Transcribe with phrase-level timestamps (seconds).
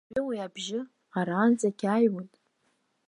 [0.07, 0.79] Уажәы уи абжьы
[1.19, 2.33] араанӡагь иааҩуеит.